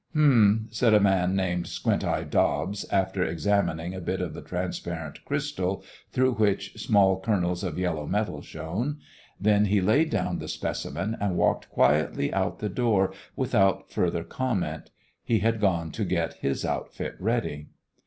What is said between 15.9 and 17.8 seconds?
to get his outfit ready.